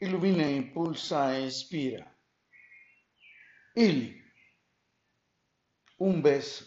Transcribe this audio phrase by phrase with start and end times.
[0.00, 2.06] Ilumina, impulsa inspira.
[3.74, 4.22] Il.
[5.98, 6.66] Un beso.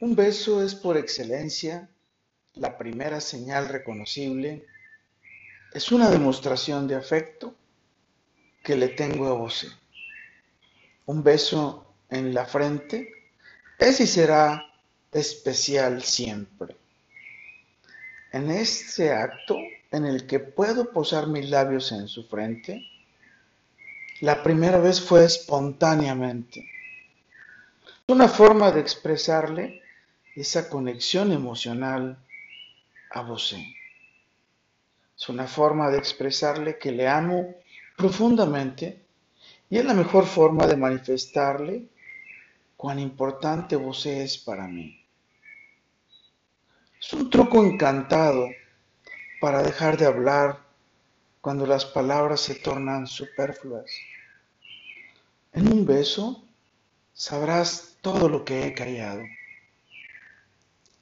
[0.00, 1.90] Un beso es por excelencia
[2.54, 4.64] la primera señal reconocible.
[5.72, 7.56] Es una demostración de afecto
[8.62, 9.76] que le tengo a vos.
[11.06, 13.12] Un beso en la frente
[13.76, 14.72] es y será
[15.10, 16.76] especial siempre.
[18.32, 19.56] En este acto
[19.90, 22.86] en el que puedo posar mis labios en su frente,
[24.20, 26.60] la primera vez fue espontáneamente.
[28.06, 29.82] Es una forma de expresarle
[30.36, 32.18] esa conexión emocional
[33.10, 33.56] a vos.
[35.16, 37.56] Es una forma de expresarle que le amo
[37.96, 39.02] profundamente
[39.68, 41.88] y es la mejor forma de manifestarle
[42.76, 44.99] cuán importante vos es para mí.
[47.00, 48.50] Es un truco encantado
[49.40, 50.60] para dejar de hablar
[51.40, 53.90] cuando las palabras se tornan superfluas.
[55.54, 56.44] En un beso
[57.14, 59.22] sabrás todo lo que he callado.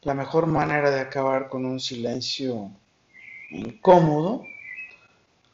[0.02, 2.70] La mejor manera de acabar con un silencio
[3.50, 4.44] incómodo,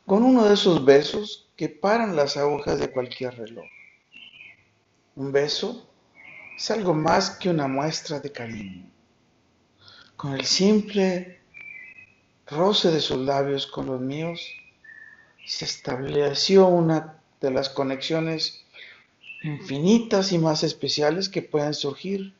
[0.05, 3.65] con uno de esos besos que paran las agujas de cualquier reloj.
[5.17, 5.89] Un beso
[6.55, 8.94] es algo más que una muestra de cariño.
[10.17, 11.41] Con el simple
[12.47, 14.49] roce de sus labios con los míos,
[15.45, 18.65] se estableció una de las conexiones
[19.43, 22.35] infinitas y más especiales que pueden surgir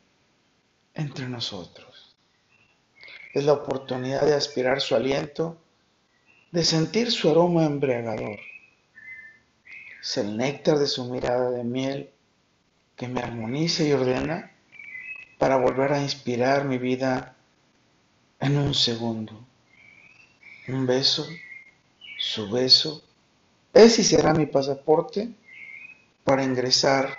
[0.95, 2.17] entre nosotros.
[3.35, 5.59] Es la oportunidad de aspirar su aliento,
[6.53, 8.39] de sentir su aroma embriagador.
[10.01, 12.11] Es el néctar de su mirada de miel
[12.97, 14.53] que me armoniza y ordena
[15.39, 17.35] para volver a inspirar mi vida
[18.41, 19.45] en un segundo.
[20.69, 21.27] Un beso,
[22.19, 23.03] su beso,
[23.73, 25.35] es y será mi pasaporte
[26.23, 27.17] para ingresar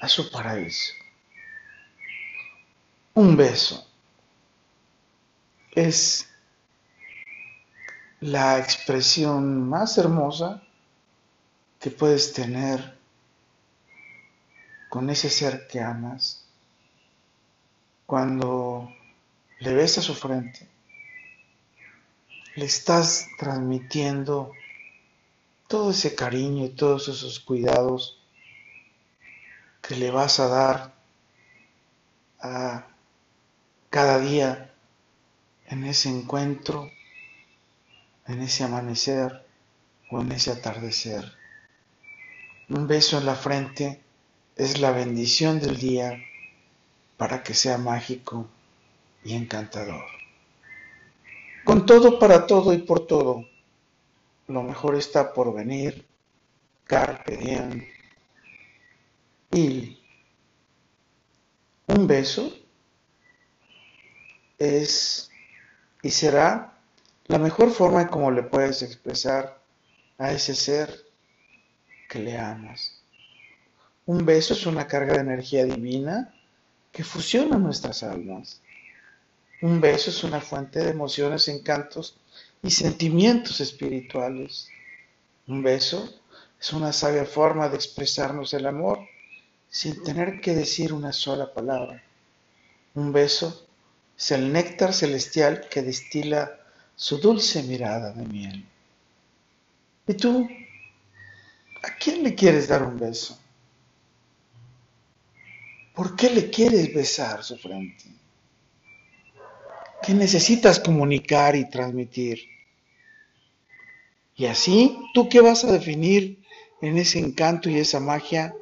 [0.00, 0.92] a su paraíso.
[3.14, 3.86] Un beso.
[5.72, 6.28] Es
[8.20, 10.62] la expresión más hermosa
[11.80, 12.96] que puedes tener
[14.88, 16.46] con ese ser que amas.
[18.06, 18.90] Cuando
[19.60, 20.74] le ves a su frente
[22.54, 24.52] le estás transmitiendo
[25.66, 28.22] todo ese cariño y todos esos cuidados
[29.82, 30.94] que le vas a dar
[32.40, 32.86] a
[33.90, 34.72] cada día
[35.66, 36.90] en ese encuentro,
[38.26, 39.44] en ese amanecer
[40.10, 41.32] o en ese atardecer.
[42.68, 44.00] Un beso en la frente
[44.56, 46.22] es la bendición del día
[47.16, 48.48] para que sea mágico
[49.24, 50.04] y encantador.
[51.64, 53.46] Con todo, para todo y por todo,
[54.48, 56.06] lo mejor está por venir.
[56.86, 57.86] Carpe diem.
[59.50, 59.98] Y
[61.86, 62.52] un beso
[64.58, 65.30] es
[66.02, 66.74] y será
[67.26, 69.58] la mejor forma en cómo le puedes expresar
[70.18, 71.06] a ese ser
[72.08, 73.02] que le amas.
[74.04, 76.34] Un beso es una carga de energía divina
[76.92, 78.60] que fusiona nuestras almas.
[79.62, 82.16] Un beso es una fuente de emociones, encantos
[82.62, 84.68] y sentimientos espirituales.
[85.46, 86.12] Un beso
[86.60, 89.00] es una sabia forma de expresarnos el amor
[89.68, 92.02] sin tener que decir una sola palabra.
[92.94, 93.66] Un beso
[94.16, 96.60] es el néctar celestial que destila
[96.96, 98.64] su dulce mirada de miel.
[100.06, 100.48] ¿Y tú?
[101.82, 103.38] ¿A quién le quieres dar un beso?
[105.94, 108.04] ¿Por qué le quieres besar su frente?
[110.04, 112.40] ¿Qué necesitas comunicar y transmitir.
[114.36, 116.42] Y así, ¿tú qué vas a definir
[116.82, 118.54] en ese encanto y esa magia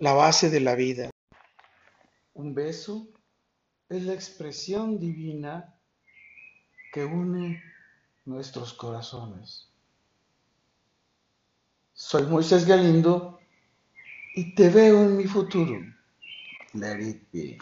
[0.00, 1.10] la base de la vida?
[2.34, 3.08] Un beso
[3.88, 5.76] es la expresión divina
[6.92, 7.62] que une
[8.24, 9.68] nuestros corazones.
[11.92, 13.38] Soy Moisés Galindo
[14.34, 15.78] y te veo en mi futuro.
[16.72, 17.58] Let it be.